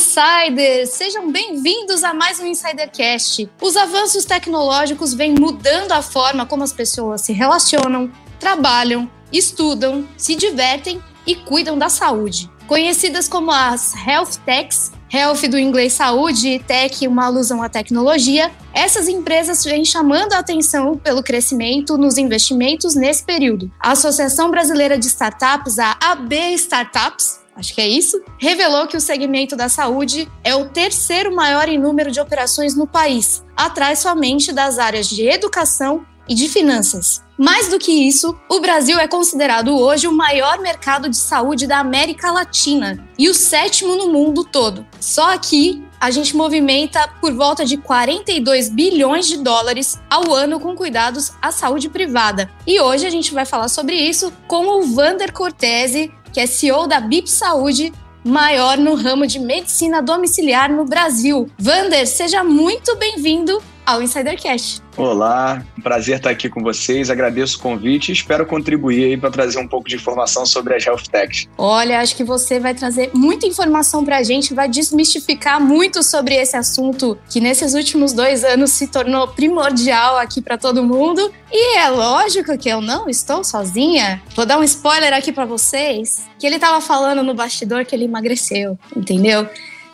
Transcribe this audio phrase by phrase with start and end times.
[0.00, 0.94] insiders!
[0.94, 3.50] Sejam bem-vindos a mais um Insidercast.
[3.60, 10.34] Os avanços tecnológicos vêm mudando a forma como as pessoas se relacionam, trabalham, estudam, se
[10.34, 12.50] divertem e cuidam da saúde.
[12.66, 18.50] Conhecidas como as Health Techs, Health do inglês saúde e Tech, uma alusão à tecnologia,
[18.72, 23.70] essas empresas vêm chamando a atenção pelo crescimento nos investimentos nesse período.
[23.78, 29.00] A Associação Brasileira de Startups, a AB Startups, acho que é isso, revelou que o
[29.00, 34.52] segmento da saúde é o terceiro maior em número de operações no país, atrás somente
[34.52, 37.22] das áreas de educação e de finanças.
[37.36, 41.78] Mais do que isso, o Brasil é considerado hoje o maior mercado de saúde da
[41.78, 44.86] América Latina e o sétimo no mundo todo.
[45.00, 50.74] Só aqui a gente movimenta por volta de 42 bilhões de dólares ao ano com
[50.74, 52.50] cuidados à saúde privada.
[52.66, 56.86] E hoje a gente vai falar sobre isso com o Vander Cortese, que é CEO
[56.86, 57.92] da BIP Saúde,
[58.24, 61.50] maior no ramo de medicina domiciliar no Brasil.
[61.58, 64.80] Vander, seja muito bem-vindo ao Insidercast.
[64.96, 67.10] Olá, prazer estar aqui com vocês.
[67.10, 70.86] Agradeço o convite e espero contribuir aí para trazer um pouco de informação sobre as
[70.86, 71.48] health techs.
[71.58, 76.36] Olha, acho que você vai trazer muita informação para a gente, vai desmistificar muito sobre
[76.36, 81.32] esse assunto que nesses últimos dois anos se tornou primordial aqui para todo mundo.
[81.50, 84.22] E é lógico que eu não estou sozinha.
[84.36, 88.04] Vou dar um spoiler aqui para vocês, que ele estava falando no bastidor que ele
[88.04, 89.48] emagreceu, entendeu?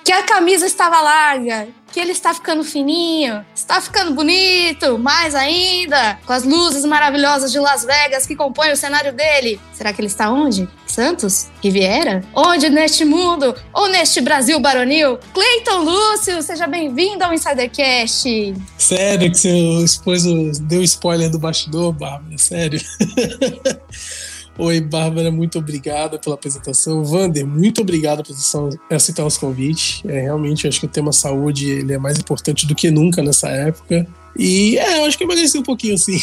[0.07, 6.17] Que a camisa estava larga, que ele está ficando fininho, está ficando bonito, mais ainda,
[6.25, 9.61] com as luzes maravilhosas de Las Vegas que compõem o cenário dele.
[9.73, 10.69] Será que ele está onde?
[10.87, 11.49] Santos?
[11.61, 12.23] Riviera?
[12.33, 13.53] Onde neste mundo?
[13.73, 15.19] Ou neste Brasil baronil?
[15.35, 18.55] Cleiton Lúcio, seja bem-vindo ao Insidercast.
[18.79, 22.39] Sério que seu esposo deu spoiler do bastidor, Bárbara?
[22.39, 22.81] Sério?
[24.59, 27.05] Oi, Bárbara, muito obrigada pela apresentação.
[27.05, 28.35] Vander, muito obrigado por
[28.91, 30.03] aceitar os convites.
[30.07, 33.49] É, realmente, acho que o tema saúde ele é mais importante do que nunca nessa
[33.49, 34.07] época.
[34.39, 36.19] E é, eu acho que emagreci um pouquinho, sim.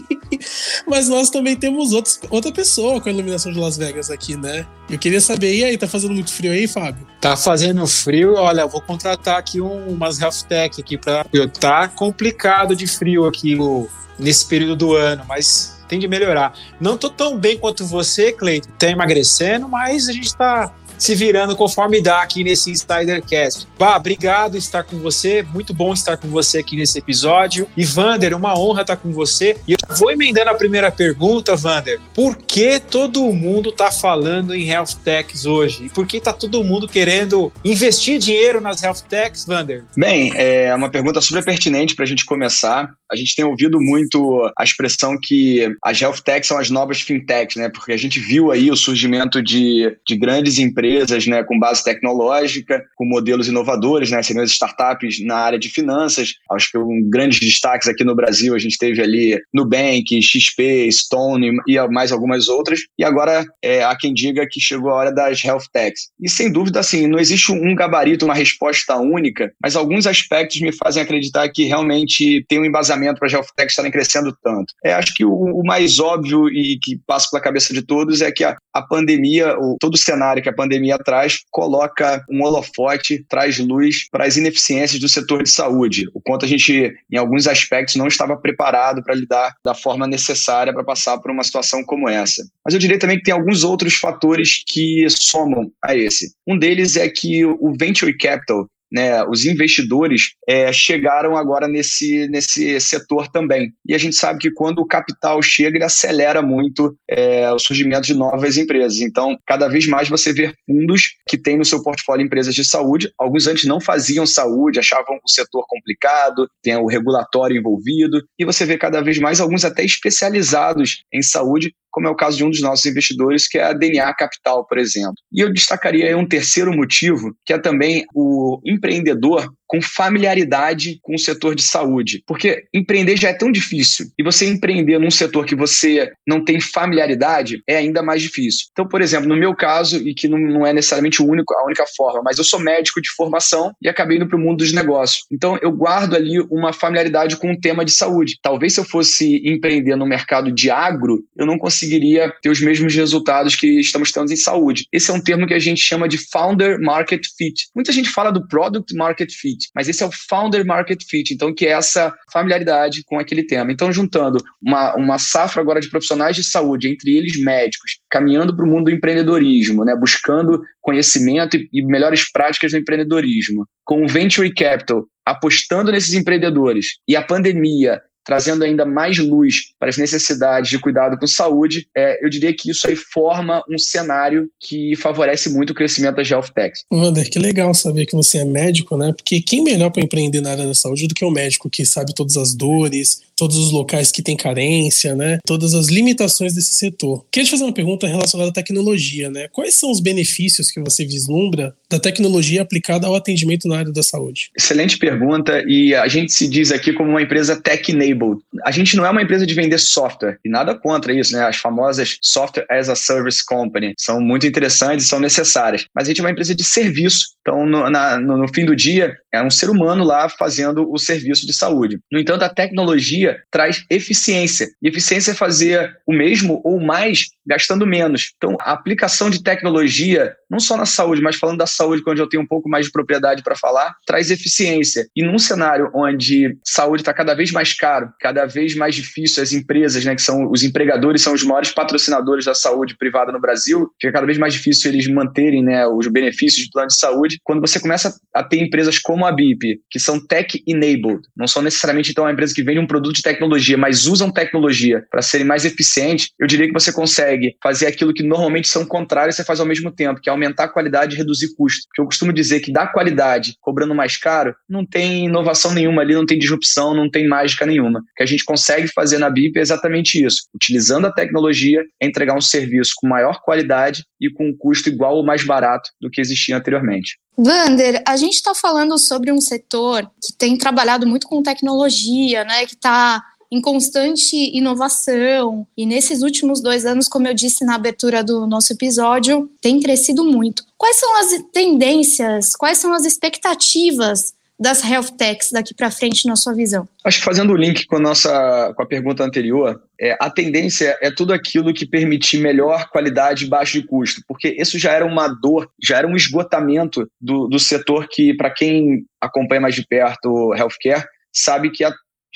[0.86, 4.66] Mas nós também temos outros, outra pessoa com a iluminação de Las Vegas aqui, né?
[4.88, 7.06] Eu queria saber, e aí, tá fazendo muito frio aí, Fábio?
[7.20, 11.24] Tá fazendo frio, olha, eu vou contratar aqui um, umas Health Tech aqui pra.
[11.58, 13.88] Tá complicado de frio aqui o,
[14.18, 16.52] nesse período do ano, mas tem de melhorar.
[16.80, 21.56] Não tô tão bem quanto você, Cleiton, tá emagrecendo, mas a gente tá se virando
[21.56, 23.66] conforme dá aqui nesse Insidercast.
[23.78, 27.68] Bah, obrigado estar com você, muito bom estar com você aqui nesse episódio.
[27.76, 29.56] E Vander, uma honra estar com você.
[29.66, 32.00] E eu vou emendando a primeira pergunta, Vander.
[32.14, 35.84] Por que todo mundo está falando em health techs hoje?
[35.84, 39.84] E por que está todo mundo querendo investir dinheiro nas health techs, Vander?
[39.96, 42.90] Bem, é uma pergunta super pertinente para a gente começar.
[43.10, 47.56] A gente tem ouvido muito a expressão que as health techs são as novas fintechs,
[47.56, 47.68] né?
[47.68, 50.85] Porque a gente viu aí o surgimento de, de grandes empresas,
[51.26, 56.34] né, com base tecnológica, com modelos inovadores, né, seriam as startups na área de finanças.
[56.50, 61.52] Acho que um grandes destaques aqui no Brasil, a gente teve ali Nubank, XP, Stone
[61.66, 62.80] e mais algumas outras.
[62.98, 66.08] E agora é, há quem diga que chegou a hora das health techs.
[66.20, 70.72] E sem dúvida, assim, não existe um gabarito, uma resposta única, mas alguns aspectos me
[70.72, 74.74] fazem acreditar que realmente tem um embasamento para as health techs estarem crescendo tanto?
[74.84, 78.30] É, acho que o, o, mais óbvio e que passa pela cabeça de todos é
[78.30, 83.24] que a, a pandemia, o, todo o cenário que a pandemia traz, coloca um holofote,
[83.28, 86.06] traz luz para as ineficiências do setor de saúde.
[86.14, 90.72] O quanto a gente, em alguns aspectos, não estava preparado para lidar da forma necessária
[90.72, 92.46] para passar por uma situação como essa.
[92.64, 96.32] Mas eu diria também que tem alguns outros fatores que somam a esse.
[96.46, 102.80] Um deles é que o venture capital né, os investidores é, chegaram agora nesse, nesse
[102.80, 103.70] setor também.
[103.86, 108.06] E a gente sabe que quando o capital chega, ele acelera muito é, o surgimento
[108.06, 109.00] de novas empresas.
[109.00, 113.12] Então, cada vez mais você vê fundos que têm no seu portfólio empresas de saúde.
[113.18, 118.22] Alguns antes não faziam saúde, achavam o setor complicado, tem o regulatório envolvido.
[118.38, 122.36] E você vê cada vez mais alguns até especializados em saúde como é o caso
[122.36, 125.14] de um dos nossos investidores, que é a DNA Capital, por exemplo.
[125.32, 131.18] E eu destacaria um terceiro motivo, que é também o empreendedor com familiaridade com o
[131.18, 132.22] setor de saúde.
[132.26, 134.06] Porque empreender já é tão difícil.
[134.18, 138.66] E você empreender num setor que você não tem familiaridade é ainda mais difícil.
[138.72, 141.84] Então, por exemplo, no meu caso, e que não, é necessariamente o único, a única
[141.96, 145.24] forma, mas eu sou médico de formação e acabei indo para o mundo dos negócios.
[145.30, 148.38] Então, eu guardo ali uma familiaridade com o tema de saúde.
[148.42, 152.94] Talvez se eu fosse empreender no mercado de agro, eu não conseguiria ter os mesmos
[152.94, 154.86] resultados que estamos tendo em saúde.
[154.92, 157.68] Esse é um termo que a gente chama de Founder Market Fit.
[157.74, 161.32] Muita gente fala do Product Market Fit fit, mas esse é o founder market fit,
[161.32, 163.72] então que é essa familiaridade com aquele tema.
[163.72, 168.64] Então, juntando uma, uma safra agora de profissionais de saúde, entre eles médicos, caminhando para
[168.64, 174.08] o mundo do empreendedorismo, né, buscando conhecimento e, e melhores práticas do empreendedorismo, com o
[174.08, 180.68] venture capital apostando nesses empreendedores e a pandemia trazendo ainda mais luz para as necessidades
[180.68, 185.48] de cuidado com saúde, é, eu diria que isso aí forma um cenário que favorece
[185.48, 186.84] muito o crescimento das health techs.
[186.92, 189.12] Wander, que legal saber que você é médico, né?
[189.16, 192.12] Porque quem melhor para empreender na área da saúde do que o médico que sabe
[192.14, 195.38] todas as dores, todos os locais que tem carência, né?
[195.46, 197.24] Todas as limitações desse setor.
[197.30, 199.48] Queria te fazer uma pergunta relacionada à tecnologia, né?
[199.52, 204.02] Quais são os benefícios que você vislumbra da tecnologia aplicada ao atendimento na área da
[204.02, 204.50] saúde?
[204.56, 208.40] Excelente pergunta e a gente se diz aqui como uma empresa tech-enabled.
[208.64, 211.46] A gente não é uma empresa de vender software e nada contra isso, né?
[211.46, 216.08] As famosas Software as a Service Company são muito interessantes e são necessárias, mas a
[216.08, 217.36] gente é uma empresa de serviço.
[217.40, 220.98] Então, no, na, no, no fim do dia, é um ser humano lá fazendo o
[220.98, 221.98] serviço de saúde.
[222.10, 224.68] No entanto, a tecnologia traz eficiência.
[224.82, 228.32] E eficiência é fazer o mesmo ou mais gastando menos.
[228.36, 232.28] Então, a aplicação de tecnologia, não só na saúde, mas falando da saúde, onde eu
[232.28, 235.06] tenho um pouco mais de propriedade para falar, traz eficiência.
[235.14, 239.52] E num cenário onde saúde está cada vez mais caro, cada vez mais difícil, as
[239.52, 243.90] empresas, né, que são os empregadores, são os maiores patrocinadores da saúde privada no Brasil,
[244.00, 247.38] fica cada vez mais difícil eles manterem né, os benefícios do plano de saúde.
[247.44, 252.10] Quando você começa a ter empresas como a BIP, que são tech-enabled, não são necessariamente
[252.10, 255.64] então uma empresa que vende um produto de tecnologia, mas usam tecnologia para serem mais
[255.64, 259.66] eficientes, eu diria que você consegue fazer aquilo que normalmente são contrários, você faz ao
[259.66, 261.86] mesmo tempo, que é aumentar a qualidade e reduzir custo.
[261.88, 266.14] Porque eu costumo dizer que dar qualidade cobrando mais caro, não tem inovação nenhuma ali,
[266.14, 268.00] não tem disrupção, não tem mágica nenhuma.
[268.00, 270.42] O que a gente consegue fazer na BIP é exatamente isso.
[270.54, 275.24] Utilizando a tecnologia, entregar um serviço com maior qualidade e com um custo igual ou
[275.24, 277.18] mais barato do que existia anteriormente.
[277.38, 282.64] Vander, a gente está falando sobre um setor que tem trabalhado muito com tecnologia, né,
[282.64, 288.22] que está em constante inovação e nesses últimos dois anos, como eu disse na abertura
[288.22, 290.64] do nosso episódio, tem crescido muito.
[290.76, 296.34] Quais são as tendências, quais são as expectativas das health techs daqui para frente na
[296.34, 296.88] sua visão?
[297.04, 300.96] Acho que fazendo o link com a nossa com a pergunta anterior, é, a tendência
[301.00, 305.04] é tudo aquilo que permitir melhor qualidade e baixo de custo, porque isso já era
[305.04, 309.86] uma dor, já era um esgotamento do, do setor que, para quem acompanha mais de
[309.86, 311.84] perto o healthcare, sabe que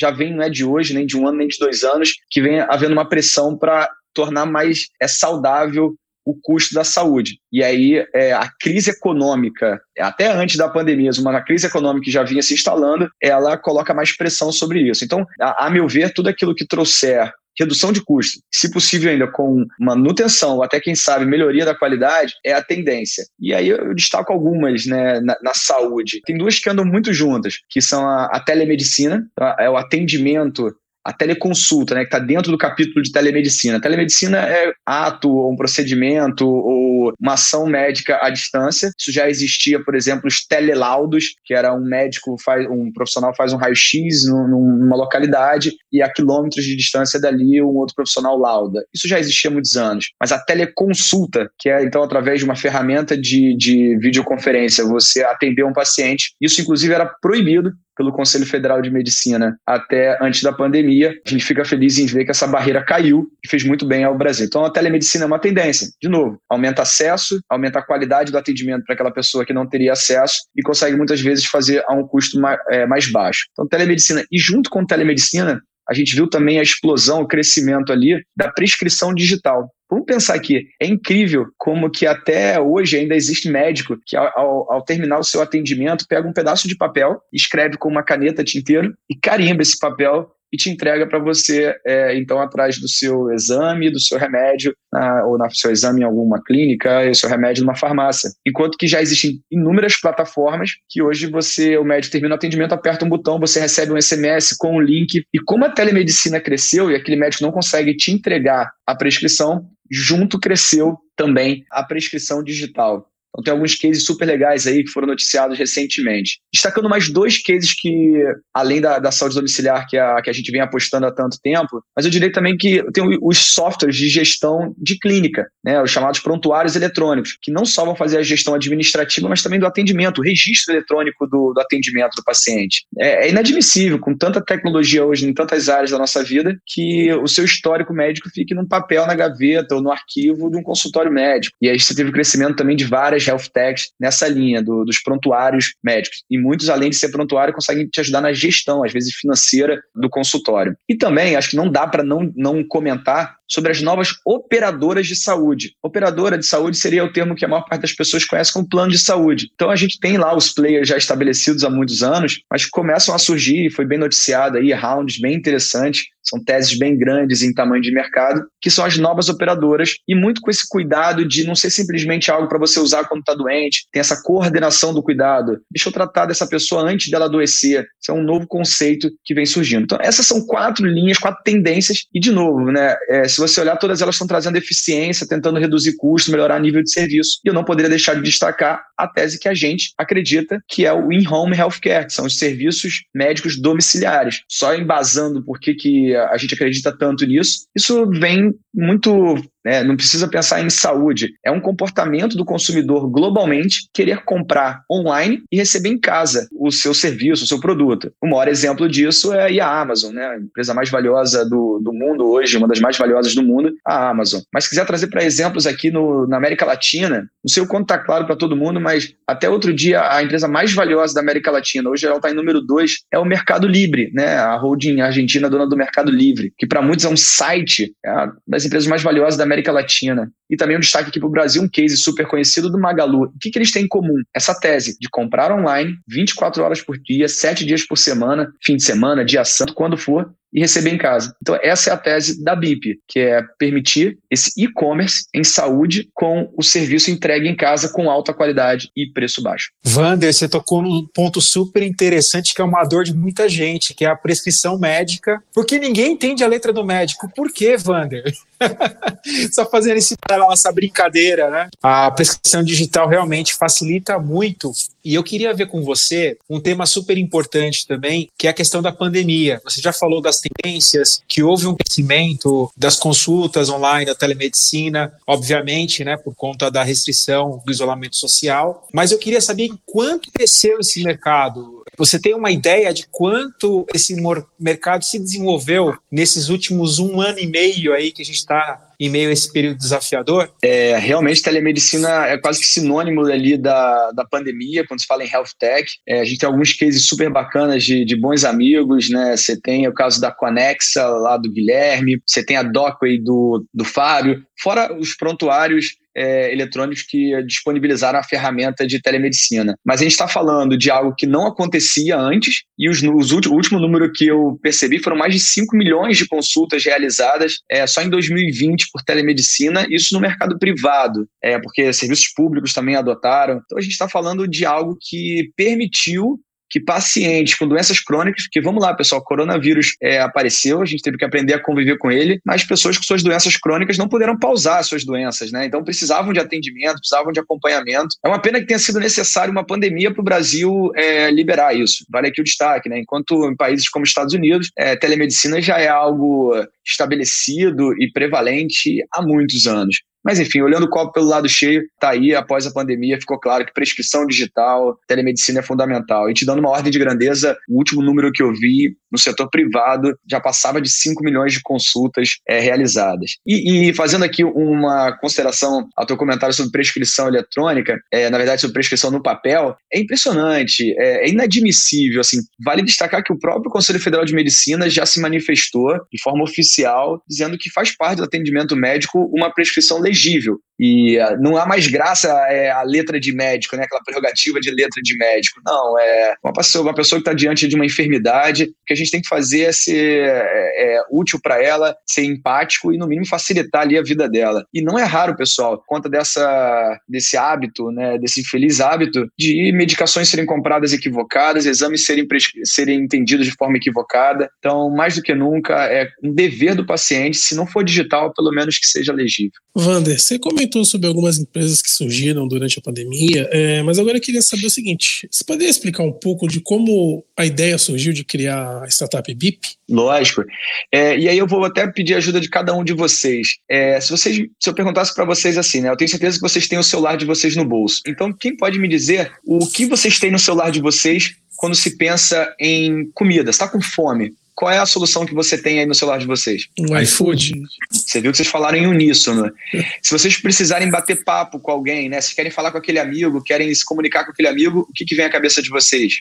[0.01, 2.41] já vem, não é de hoje, nem de um ano, nem de dois anos, que
[2.41, 5.95] vem havendo uma pressão para tornar mais é, saudável
[6.25, 7.39] o custo da saúde.
[7.53, 12.23] E aí é, a crise econômica, até antes da pandemia, uma crise econômica que já
[12.23, 15.05] vinha se instalando, ela coloca mais pressão sobre isso.
[15.05, 19.27] Então, a, a meu ver, tudo aquilo que trouxer redução de custo, se possível ainda
[19.27, 23.25] com manutenção ou até quem sabe melhoria da qualidade, é a tendência.
[23.39, 26.23] E aí eu destaco algumas né, na, na saúde.
[26.25, 29.57] Tem duas que andam muito juntas, que são a, a telemedicina, tá?
[29.59, 30.75] é o atendimento
[31.05, 33.79] a teleconsulta, né, que está dentro do capítulo de telemedicina.
[33.79, 38.91] A telemedicina é ato, ou um procedimento, ou uma ação médica à distância.
[38.99, 43.53] Isso já existia, por exemplo, os telelaudos, que era um médico, faz, um profissional faz
[43.53, 48.85] um raio-x numa localidade e a quilômetros de distância dali um outro profissional lauda.
[48.95, 50.11] Isso já existia há muitos anos.
[50.21, 55.65] Mas a teleconsulta, que é então através de uma ferramenta de, de videoconferência, você atender
[55.65, 61.15] um paciente, isso inclusive era proibido pelo Conselho Federal de Medicina até antes da pandemia.
[61.27, 64.17] A gente fica feliz em ver que essa barreira caiu e fez muito bem ao
[64.17, 64.47] Brasil.
[64.47, 65.89] Então, a telemedicina é uma tendência.
[66.01, 69.93] De novo, aumenta acesso, aumenta a qualidade do atendimento para aquela pessoa que não teria
[69.93, 73.47] acesso e consegue muitas vezes fazer a um custo mais, é, mais baixo.
[73.53, 74.25] Então, telemedicina.
[74.31, 79.13] E junto com telemedicina, a gente viu também a explosão, o crescimento ali da prescrição
[79.13, 79.69] digital.
[79.91, 84.85] Vamos pensar aqui, é incrível como que até hoje ainda existe médico que ao, ao,
[84.85, 89.17] terminar o seu atendimento pega um pedaço de papel, escreve com uma caneta tinteiro e
[89.17, 94.01] carimba esse papel e te entrega para você, é, então, atrás do seu exame, do
[94.01, 97.77] seu remédio, na, ou no seu exame em alguma clínica, e o seu remédio numa
[97.77, 98.31] farmácia.
[98.47, 103.05] Enquanto que já existem inúmeras plataformas que hoje você, o médico termina o atendimento, aperta
[103.05, 105.23] um botão, você recebe um SMS com um link.
[105.33, 110.39] E como a telemedicina cresceu e aquele médico não consegue te entregar a prescrição, junto
[110.39, 113.10] cresceu também a prescrição digital.
[113.31, 116.41] Então, tem alguns cases super legais aí que foram noticiados recentemente.
[116.53, 120.51] Destacando mais dois cases que, além da, da saúde domiciliar, que a, que a gente
[120.51, 124.75] vem apostando há tanto tempo, mas eu diria também que tem os softwares de gestão
[124.77, 129.29] de clínica, né, os chamados prontuários eletrônicos, que não só vão fazer a gestão administrativa,
[129.29, 132.85] mas também do atendimento, o registro eletrônico do, do atendimento do paciente.
[132.99, 137.27] É, é inadmissível, com tanta tecnologia hoje em tantas áreas da nossa vida, que o
[137.27, 141.57] seu histórico médico fique num papel na gaveta ou no arquivo de um consultório médico.
[141.61, 144.85] E aí você teve o crescimento também de várias novas health techs nessa linha do,
[144.85, 146.23] dos prontuários médicos.
[146.31, 150.09] E muitos, além de ser prontuário, conseguem te ajudar na gestão, às vezes financeira, do
[150.09, 150.77] consultório.
[150.89, 155.17] E também, acho que não dá para não, não comentar sobre as novas operadoras de
[155.17, 155.75] saúde.
[155.83, 158.93] Operadora de saúde seria o termo que a maior parte das pessoas conhece como plano
[158.93, 159.51] de saúde.
[159.53, 163.19] Então a gente tem lá os players já estabelecidos há muitos anos, mas começam a
[163.19, 167.93] surgir, foi bem noticiado aí, rounds bem interessantes, são teses bem grandes em tamanho de
[167.93, 172.31] mercado, que são as novas operadoras, e muito com esse cuidado de não ser simplesmente
[172.31, 175.61] algo para você usar quando está doente, tem essa coordenação do cuidado.
[175.71, 177.87] Deixa eu tratar dessa pessoa antes dela adoecer.
[178.01, 179.85] Isso é um novo conceito que vem surgindo.
[179.85, 183.77] Então, essas são quatro linhas, quatro tendências, e de novo, né, é, se você olhar,
[183.77, 187.41] todas elas estão trazendo eficiência, tentando reduzir custo, melhorar nível de serviço.
[187.45, 190.93] E eu não poderia deixar de destacar a tese que a gente acredita que é
[190.93, 194.43] o in-home healthcare, que são os serviços médicos domiciliares.
[194.49, 195.75] Só embasando por que,
[196.15, 199.83] a gente acredita tanto nisso, isso vem muito né?
[199.83, 201.35] Não precisa pensar em saúde.
[201.45, 206.95] É um comportamento do consumidor globalmente querer comprar online e receber em casa o seu
[206.95, 208.13] serviço, o seu produto.
[208.23, 210.27] O maior exemplo disso é a Amazon, né?
[210.27, 214.11] a empresa mais valiosa do, do mundo hoje, uma das mais valiosas do mundo, a
[214.11, 214.41] Amazon.
[214.53, 217.83] Mas se quiser trazer para exemplos aqui no, na América Latina, não sei o quanto
[217.83, 221.51] está claro para todo mundo, mas até outro dia a empresa mais valiosa da América
[221.51, 224.37] Latina, hoje ela está em número dois, é o Mercado Livre, né?
[224.39, 228.37] a holding argentina dona do Mercado Livre, que para muitos é um site, é uma
[228.47, 230.31] das empresas mais valiosas da América Latina.
[230.51, 233.25] E também um destaque aqui para o Brasil, um case super conhecido do Magalu.
[233.25, 234.17] O que, que eles têm em comum?
[234.35, 238.83] Essa tese de comprar online 24 horas por dia, 7 dias por semana, fim de
[238.83, 241.35] semana, dia santo, quando for, e receber em casa.
[241.41, 246.53] Então, essa é a tese da BIP, que é permitir esse e-commerce em saúde com
[246.57, 249.71] o serviço entregue em casa com alta qualidade e preço baixo.
[249.85, 254.05] Vander, você tocou num ponto super interessante que é uma dor de muita gente, que
[254.05, 257.31] é a prescrição médica, porque ninguém entende a letra do médico.
[257.35, 258.25] Por quê, Vander?
[259.53, 260.17] Só fazendo esse,
[260.53, 261.69] essa brincadeira, né?
[261.83, 264.73] A prescrição digital realmente facilita muito.
[265.05, 268.83] E eu queria ver com você um tema super importante também, que é a questão
[268.83, 269.61] da pandemia.
[269.65, 276.05] Você já falou das tendências, que houve um crescimento das consultas online, da telemedicina, obviamente,
[276.05, 278.87] né, por conta da restrição do isolamento social.
[278.93, 281.83] Mas eu queria saber quanto cresceu esse mercado.
[281.97, 284.15] Você tem uma ideia de quanto esse
[284.59, 289.09] mercado se desenvolveu nesses últimos um ano e meio aí que a gente está em
[289.09, 290.53] meio a esse período desafiador?
[290.63, 295.31] É, realmente, telemedicina é quase que sinônimo ali da, da pandemia, quando se fala em
[295.31, 295.91] health tech.
[296.07, 299.37] É, a gente tem alguns cases super bacanas de, de bons amigos, né?
[299.37, 303.85] Você tem o caso da Conexa, lá do Guilherme, você tem a Docway do, do
[303.85, 309.75] Fábio, fora os prontuários é, eletrônicos que disponibilizaram a ferramenta de telemedicina.
[309.85, 313.47] Mas a gente está falando de algo que não acontecia antes, e os, os últimos,
[313.47, 317.87] o último número que eu percebi foram mais de 5 milhões de consultas realizadas é,
[317.87, 323.61] só em 2020 por telemedicina, isso no mercado privado, é, porque serviços públicos também adotaram.
[323.65, 326.41] Então a gente está falando de algo que permitiu
[326.71, 331.19] que pacientes com doenças crônicas, que vamos lá, pessoal, coronavírus é, apareceu, a gente teve
[331.19, 334.83] que aprender a conviver com ele, mas pessoas com suas doenças crônicas não puderam pausar
[334.85, 335.67] suas doenças, né?
[335.67, 338.17] Então precisavam de atendimento, precisavam de acompanhamento.
[338.25, 342.05] É uma pena que tenha sido necessário uma pandemia para o Brasil é, liberar isso.
[342.09, 343.01] Vale aqui o destaque, né?
[343.01, 346.55] Enquanto em países como Estados Unidos, é, telemedicina já é algo
[346.87, 349.97] estabelecido e prevalente há muitos anos.
[350.25, 353.65] Mas enfim, olhando o copo pelo lado cheio, tá aí, após a pandemia, ficou claro
[353.65, 356.31] que prescrição digital, telemedicina é fundamental.
[356.31, 359.49] E te dando uma ordem de grandeza, o último número que eu vi no setor
[359.51, 363.33] privado já passava de 5 milhões de consultas é, realizadas.
[363.47, 368.61] E, e, fazendo aqui uma consideração ao teu comentário sobre prescrição eletrônica, é, na verdade
[368.61, 372.21] sobre prescrição no papel, é impressionante, é, é inadmissível.
[372.21, 376.45] Assim, vale destacar que o próprio Conselho Federal de Medicina já se manifestou de forma
[376.45, 380.59] oficial, dizendo que faz parte do atendimento médico uma prescrição legível.
[380.83, 383.83] E uh, não há mais graça é, a letra de médico, né?
[383.85, 385.61] aquela prerrogativa de letra de médico.
[385.67, 388.97] Não, é uma pessoa, uma pessoa que está diante de uma enfermidade, o que a
[388.97, 393.07] gente tem que fazer é ser é, é, útil para ela, ser empático e, no
[393.07, 394.65] mínimo, facilitar ali a vida dela.
[394.73, 399.71] E não é raro, pessoal, por conta dessa, desse hábito, né, desse infeliz hábito de
[399.75, 402.27] medicações serem compradas equivocadas, exames serem,
[402.65, 404.49] serem entendidos de forma equivocada.
[404.59, 408.51] Então, mais do que nunca, é um dever do paciente, se não for digital, pelo
[408.51, 409.53] menos que seja legível.
[410.01, 414.21] Vander, você comentou sobre algumas empresas que surgiram durante a pandemia, é, mas agora eu
[414.21, 418.25] queria saber o seguinte: você poderia explicar um pouco de como a ideia surgiu de
[418.25, 419.61] criar a startup BIP?
[419.89, 420.43] Lógico.
[420.91, 423.59] É, e aí eu vou até pedir ajuda de cada um de vocês.
[423.69, 425.91] É, se vocês, se eu perguntasse para vocês assim, né?
[425.91, 428.01] Eu tenho certeza que vocês têm o celular de vocês no bolso.
[428.07, 431.97] Então, quem pode me dizer o que vocês têm no celular de vocês quando se
[431.99, 433.51] pensa em comida?
[433.51, 434.33] Está com fome?
[434.61, 436.67] Qual é a solução que você tem aí no celular de vocês?
[436.79, 437.63] Um iFood.
[437.91, 439.51] Você viu que vocês falaram em uníssono.
[440.03, 442.21] Se vocês precisarem bater papo com alguém, né?
[442.21, 445.15] Se querem falar com aquele amigo, querem se comunicar com aquele amigo, o que, que
[445.15, 446.19] vem à cabeça de vocês?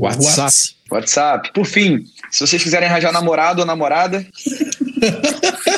[0.00, 0.24] WhatsApp.
[0.24, 0.76] WhatsApp.
[0.90, 1.52] WhatsApp.
[1.52, 4.26] Por fim, se vocês quiserem arranjar namorado ou namorada,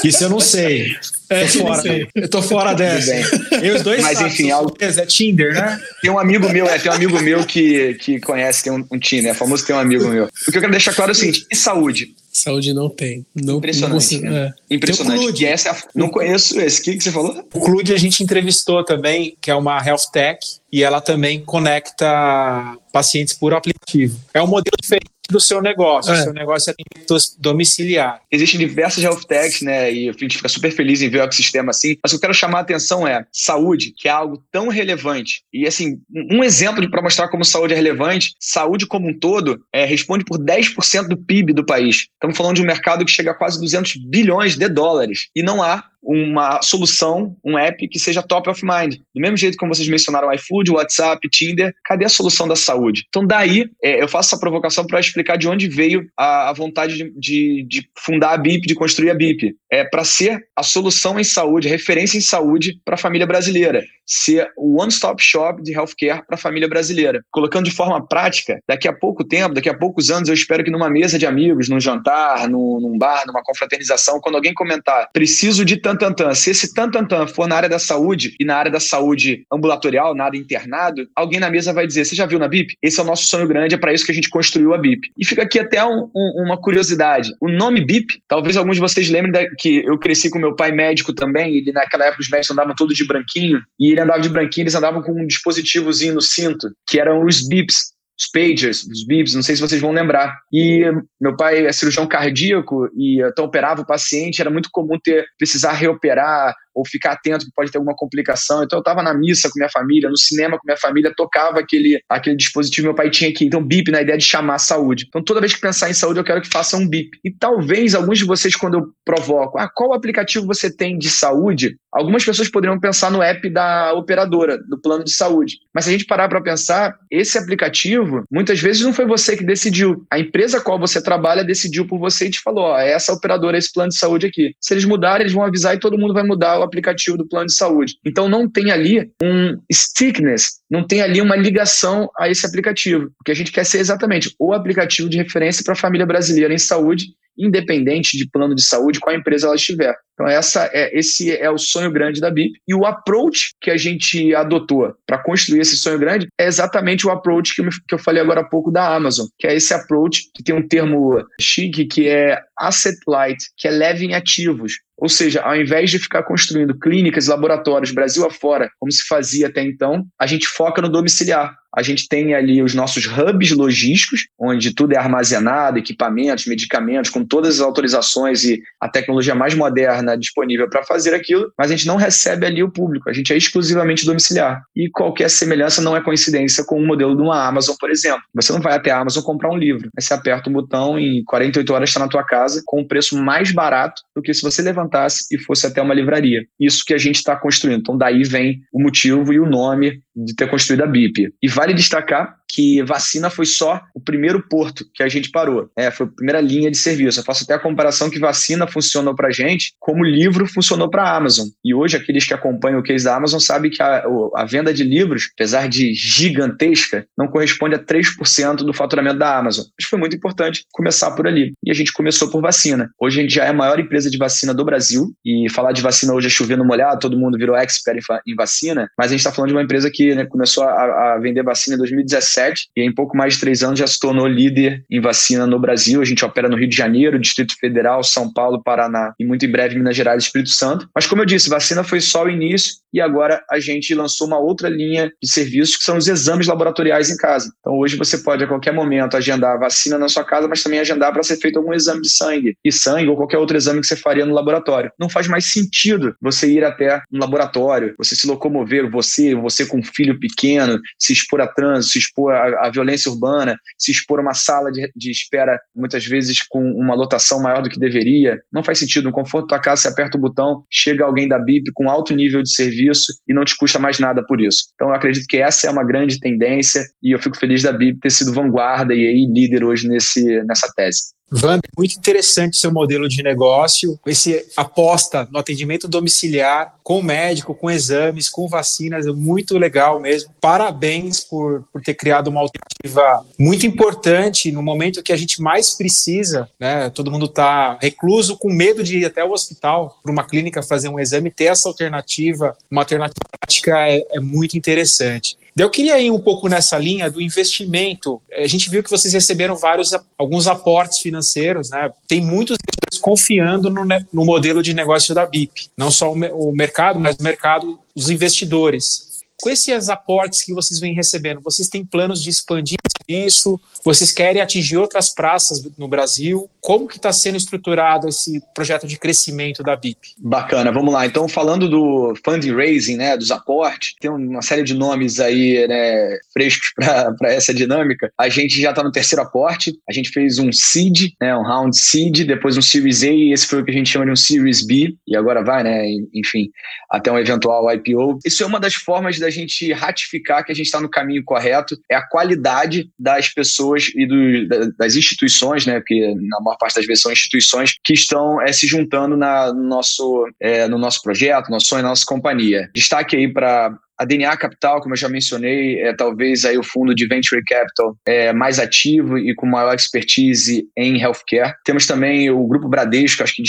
[0.03, 0.97] Isso eu não sei.
[1.31, 1.83] É, tô fora.
[1.83, 2.09] sei.
[2.15, 3.15] Eu tô fora dessa.
[3.63, 5.81] Eu os dois Mas, enfim, algo- É Tinder, né?
[6.01, 8.99] tem um amigo meu, é, tem um amigo meu que, que conhece, tem um, um
[8.99, 10.25] Tinder, é famoso tem um amigo meu.
[10.25, 12.15] O que eu quero deixar claro é o seguinte: e saúde?
[12.33, 13.27] Saúde não tem.
[13.35, 14.55] Não, Impressionante, não consigo- né?
[14.71, 14.75] é.
[14.75, 15.17] Impressionante.
[15.19, 15.45] Tem o Clude.
[15.45, 16.81] E essa é a- não conheço esse.
[16.81, 17.45] O que, que você falou?
[17.53, 20.39] O Clude a gente entrevistou também, que é uma health tech,
[20.73, 24.19] e ela também conecta pacientes por aplicativo.
[24.33, 26.13] É um modelo diferente do seu negócio.
[26.13, 26.21] É.
[26.21, 28.21] O seu negócio é atendimento domiciliar.
[28.31, 29.93] Existem diversas health techs, né?
[29.93, 31.97] E a gente fica super feliz em ver o ecossistema assim.
[32.03, 35.43] Mas o que eu quero chamar a atenção é saúde, que é algo tão relevante.
[35.53, 39.61] E assim, um um exemplo para mostrar como saúde é relevante, saúde como um todo
[39.73, 42.07] é, responde por 10% do PIB do país.
[42.15, 45.29] Estamos falando de um mercado que chega a quase 200 bilhões de dólares.
[45.35, 48.97] E não há uma solução, um app que seja top of mind.
[49.15, 53.05] Do mesmo jeito como vocês mencionaram iFood, WhatsApp, Tinder, cadê a solução da saúde?
[53.09, 56.97] Então daí é, eu faço essa provocação para explicar de onde veio a, a vontade
[56.97, 59.55] de, de- de fundar a BIP, de construir a BIP.
[59.71, 63.83] É para ser a solução em saúde, referência em saúde para a família brasileira.
[64.07, 67.23] Ser o one-stop shop de healthcare para a família brasileira.
[67.31, 70.71] Colocando de forma prática, daqui a pouco tempo, daqui a poucos anos, eu espero que
[70.71, 75.65] numa mesa de amigos, num jantar, num, num bar, numa confraternização, quando alguém comentar, preciso
[75.65, 79.45] de tantantan, se esse tantantan for na área da saúde e na área da saúde
[79.53, 82.75] ambulatorial, na área internado, alguém na mesa vai dizer, você já viu na BIP?
[82.83, 85.11] Esse é o nosso sonho grande, é para isso que a gente construiu a BIP.
[85.17, 87.33] E fica aqui até um- um- uma curiosidade.
[87.41, 90.73] O nome BIP, talvez alguns de vocês lembrem da- que eu cresci com meu pai
[90.73, 94.29] médico também, ele naquela época os médicos andavam todos de branquinho, e ele andava de
[94.29, 99.07] branquinho, eles andavam com um dispositivozinho no cinto, que eram os BIPs, os pagers, os
[99.07, 100.37] bips, não sei se vocês vão lembrar.
[100.53, 100.85] E
[101.21, 105.73] meu pai é cirurgião cardíaco e então operava o paciente, era muito comum ter precisar
[105.73, 108.63] reoperar ou ficar atento que pode ter alguma complicação.
[108.63, 112.01] Então eu estava na missa com minha família, no cinema com minha família, tocava aquele,
[112.09, 113.45] aquele dispositivo meu pai tinha aqui.
[113.45, 115.07] Então bip na ideia de chamar a saúde.
[115.09, 117.19] Então toda vez que pensar em saúde eu quero que faça um bip.
[117.25, 121.77] E talvez alguns de vocês quando eu provoco, ah, qual aplicativo você tem de saúde?
[121.93, 125.57] Algumas pessoas poderiam pensar no app da operadora, do plano de saúde.
[125.75, 129.45] Mas se a gente parar para pensar, esse aplicativo, muitas vezes não foi você que
[129.45, 130.05] decidiu.
[130.11, 133.13] A empresa a qual você trabalha decidiu por você e te falou: ó, é essa
[133.13, 134.55] operadora, esse plano de saúde aqui.
[134.61, 137.47] Se eles mudarem, eles vão avisar e todo mundo vai mudar o aplicativo do plano
[137.47, 137.95] de saúde.
[138.05, 143.11] Então não tem ali um stickness, não tem ali uma ligação a esse aplicativo.
[143.21, 146.55] O que a gente quer ser exatamente o aplicativo de referência para a família brasileira
[146.55, 147.07] em saúde
[147.39, 149.95] independente de plano de saúde, qual empresa ela estiver.
[150.15, 152.59] Então, essa é, esse é o sonho grande da BIP.
[152.67, 157.11] E o approach que a gente adotou para construir esse sonho grande é exatamente o
[157.11, 160.29] approach que eu, que eu falei agora há pouco da Amazon, que é esse approach
[160.35, 164.73] que tem um termo chique que é asset light, que é leve em ativos.
[164.97, 169.63] Ou seja, ao invés de ficar construindo clínicas, laboratórios Brasil afora, como se fazia até
[169.63, 171.55] então, a gente foca no domiciliar.
[171.75, 177.25] A gente tem ali os nossos hubs logísticos, onde tudo é armazenado, equipamentos, medicamentos, com
[177.25, 181.87] todas as autorizações e a tecnologia mais moderna disponível para fazer aquilo, mas a gente
[181.87, 184.63] não recebe ali o público, a gente é exclusivamente domiciliar.
[184.75, 188.23] E qualquer semelhança não é coincidência com o modelo de uma Amazon, por exemplo.
[188.35, 191.19] Você não vai até a Amazon comprar um livro, mas você aperta um botão e
[191.19, 194.43] em 48 horas está na tua casa com um preço mais barato do que se
[194.43, 196.43] você levantasse e fosse até uma livraria.
[196.59, 197.81] Isso que a gente está construindo.
[197.81, 201.33] Então daí vem o motivo e o nome de ter construído a BIP.
[201.43, 205.69] E vale destacar que vacina foi só o primeiro porto que a gente parou.
[205.77, 207.21] É, foi a primeira linha de serviço.
[207.21, 211.17] Eu faço até a comparação que vacina funcionou para gente como livro funcionou para a
[211.17, 211.49] Amazon.
[211.65, 214.83] E hoje aqueles que acompanham o case da Amazon sabem que a, a venda de
[214.83, 219.67] livros, apesar de gigantesca, não corresponde a 3% do faturamento da Amazon.
[219.79, 221.53] Mas foi muito importante começar por ali.
[221.65, 222.91] E a gente começou por vacina.
[223.01, 225.13] Hoje a gente já é a maior empresa de vacina do Brasil.
[225.25, 228.89] E falar de vacina hoje é chover no molhado, todo mundo virou expert em vacina.
[228.97, 231.75] Mas a gente está falando de uma empresa que né, começou a, a vender vacina
[231.75, 232.38] em 2017
[232.77, 236.01] e em pouco mais de três anos já se tornou líder em vacina no Brasil.
[236.01, 239.51] A gente opera no Rio de Janeiro, Distrito Federal, São Paulo, Paraná e muito em
[239.51, 240.89] breve Minas Gerais e Espírito Santo.
[240.95, 244.39] Mas como eu disse, vacina foi só o início e agora a gente lançou uma
[244.39, 247.53] outra linha de serviços que são os exames laboratoriais em casa.
[247.61, 250.81] Então hoje você pode a qualquer momento agendar a vacina na sua casa, mas também
[250.81, 253.87] agendar para ser feito algum exame de sangue, e sangue ou qualquer outro exame que
[253.87, 254.91] você faria no laboratório.
[254.99, 259.79] Não faz mais sentido você ir até um laboratório, você se locomover, você, você com
[259.79, 264.19] um filho pequeno, se expor a trânsito, se expor a, a violência urbana, se expor
[264.19, 268.39] a uma sala de, de, espera, muitas vezes com uma lotação maior do que deveria.
[268.53, 269.05] Não faz sentido.
[269.05, 272.15] No conforto da tua casa, você aperta o botão, chega alguém da BIP com alto
[272.15, 274.65] nível de serviço e não te custa mais nada por isso.
[274.75, 278.01] Então, eu acredito que essa é uma grande tendência e eu fico feliz da BIP
[278.01, 281.18] ter sido vanguarda e aí líder hoje nesse, nessa tese.
[281.31, 287.71] Vander, muito interessante seu modelo de negócio, esse aposta no atendimento domiciliar, com médico, com
[287.71, 290.31] exames, com vacinas, é muito legal mesmo.
[290.41, 295.71] Parabéns por, por ter criado uma alternativa muito importante no momento que a gente mais
[295.71, 296.89] precisa, né?
[296.91, 300.89] Todo mundo está recluso, com medo de ir até o hospital para uma clínica fazer
[300.89, 305.38] um exame, ter essa alternativa, uma alternativa prática é, é muito interessante.
[305.59, 308.23] Eu queria ir um pouco nessa linha do investimento.
[308.33, 311.91] A gente viu que vocês receberam vários, alguns aportes financeiros, né?
[312.07, 312.57] Tem muitos
[313.01, 315.69] confiando no, no modelo de negócio da BIP.
[315.77, 319.09] Não só o, o mercado, mas o mercado, os investidores
[319.41, 322.77] com esses aportes que vocês vêm recebendo, vocês têm planos de expandir
[323.09, 323.59] isso?
[323.85, 326.51] Vocês querem atingir outras praças no Brasil?
[326.61, 330.15] Como que está sendo estruturado esse projeto de crescimento da BIP?
[330.19, 331.07] Bacana, vamos lá.
[331.07, 336.73] Então, falando do fundraising, né, dos aportes, tem uma série de nomes aí né, frescos
[336.77, 338.13] para essa dinâmica.
[338.19, 341.79] A gente já está no terceiro aporte, a gente fez um seed, né, um round
[341.79, 344.17] seed, depois um Series A, e esse foi o que a gente chama de um
[344.17, 346.51] Series B, e agora vai, né, enfim,
[346.91, 348.19] até um eventual IPO.
[348.27, 351.79] Isso é uma das formas da gente ratificar que a gente está no caminho correto,
[351.91, 356.87] é a qualidade das pessoas e do, das instituições, né, porque na maior parte das
[356.87, 361.47] vezes são instituições que estão é, se juntando na, no, nosso, é, no nosso projeto,
[361.47, 362.69] no nosso sonho, na nossa companhia.
[362.75, 366.95] Destaque aí para a DNA Capital, como eu já mencionei, é talvez aí o fundo
[366.95, 371.55] de venture capital é, mais ativo e com maior expertise em healthcare.
[371.65, 373.43] Temos também o Grupo Bradesco, acho que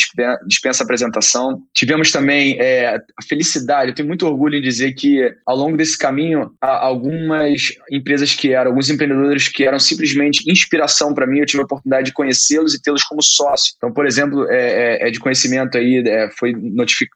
[0.48, 1.62] dispensa apresentação.
[1.74, 5.98] Tivemos também é, a felicidade, eu tenho muito orgulho em dizer que ao longo desse
[5.98, 11.62] caminho, algumas empresas que eram, alguns empreendedores que eram simplesmente inspiração para mim, eu tive
[11.62, 13.74] a oportunidade de conhecê-los e tê-los como sócio.
[13.78, 16.54] Então, por exemplo, é, é, é de conhecimento aí, é, foi,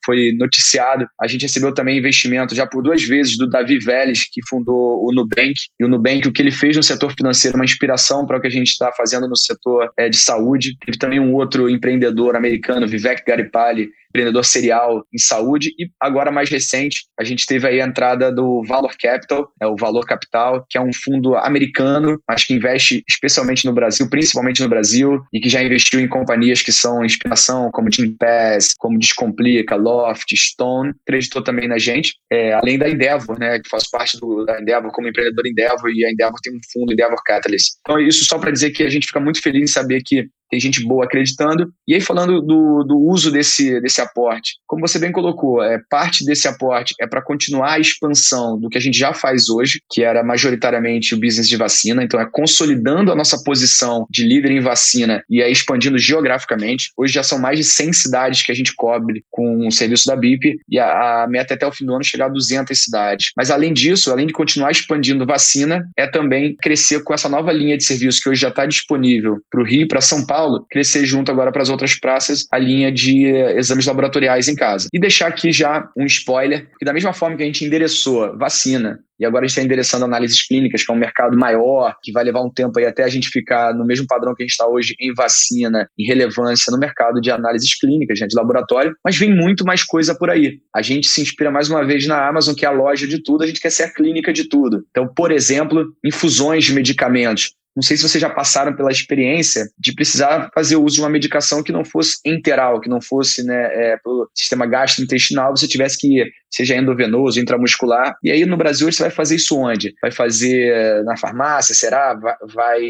[0.05, 4.41] foi noticiado, a gente recebeu também investimento já por duas vezes do Davi Vélez, que
[4.47, 5.53] fundou o Nubank.
[5.79, 8.47] E o Nubank, o que ele fez no setor financeiro, uma inspiração para o que
[8.47, 10.77] a gente está fazendo no setor é, de saúde.
[10.85, 15.73] Teve também um outro empreendedor americano, Vivek Garipalli, empreendedor serial em saúde.
[15.79, 19.75] E agora, mais recente, a gente teve aí a entrada do Valor Capital, é o
[19.75, 24.69] Valor Capital, que é um fundo americano, mas que investe especialmente no Brasil, principalmente no
[24.69, 30.35] Brasil, e que já investiu em companhias que são inspiração, como Pass, como Descomplica, Loft,
[30.35, 34.59] Stone, acreditou também na gente, é, além da Endeavor, né, que faz parte do, da
[34.61, 37.77] Endeavor como empreendedor Endeavor, e a Endeavor tem um fundo Endeavor Catalyst.
[37.81, 40.59] Então, isso só para dizer que a gente fica muito feliz em saber que tem
[40.59, 41.73] gente boa acreditando.
[41.87, 46.23] E aí, falando do, do uso desse, desse aporte, como você bem colocou, é, parte
[46.23, 50.03] desse aporte é para continuar a expansão do que a gente já faz hoje, que
[50.03, 54.59] era majoritariamente o business de vacina, então é consolidando a nossa posição de líder em
[54.59, 56.91] vacina e é expandindo geograficamente.
[56.95, 60.15] Hoje já são mais de 100 cidades que a gente cobre com o serviço da
[60.15, 63.31] BIP e a, a meta é até o fim do ano chegar a 200 cidades.
[63.35, 67.75] Mas além disso, além de continuar expandindo vacina, é também crescer com essa nova linha
[67.75, 71.05] de serviço que hoje já está disponível para o Rio para São Paulo Paulo, crescer
[71.05, 74.89] junto agora para as outras praças a linha de eh, exames laboratoriais em casa.
[74.91, 78.99] E deixar aqui já um spoiler, que da mesma forma que a gente endereçou vacina
[79.17, 82.25] e agora a gente está endereçando análises clínicas, que é um mercado maior, que vai
[82.25, 84.67] levar um tempo aí até a gente ficar no mesmo padrão que a gente está
[84.67, 89.33] hoje em vacina, em relevância no mercado de análises clínicas, gente, de laboratório, mas vem
[89.33, 90.59] muito mais coisa por aí.
[90.75, 93.43] A gente se inspira mais uma vez na Amazon, que é a loja de tudo,
[93.43, 94.83] a gente quer ser a clínica de tudo.
[94.89, 97.53] Então, por exemplo, infusões de medicamentos.
[97.75, 101.63] Não sei se vocês já passaram pela experiência de precisar fazer uso de uma medicação
[101.63, 106.19] que não fosse enteral, que não fosse né, é, pelo sistema gastrointestinal, você tivesse que
[106.19, 108.15] ir, seja endovenoso, intramuscular.
[108.23, 109.93] E aí no Brasil você vai fazer isso onde?
[110.01, 112.17] Vai fazer na farmácia, será?
[112.53, 112.81] Vai